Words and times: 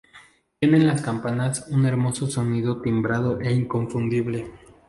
Tienen 0.59 0.87
las 0.87 1.03
campanas 1.03 1.67
un 1.69 1.85
hermoso 1.85 2.25
sonido 2.25 2.81
timbrado 2.81 3.39
e 3.39 3.53
inconfundible. 3.53 4.47